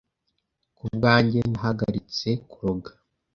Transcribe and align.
kubwanjye 0.77 1.39
nahagaritse 1.51 2.29
kuroga 2.51 2.91